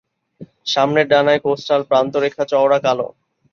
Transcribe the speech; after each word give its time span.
সামনের 0.65 1.07
ডানায় 1.07 1.41
কোস্টাল 1.45 1.81
প্রান্তরেখা 1.89 2.43
চওড়া 2.51 2.79
কালো। 2.85 3.07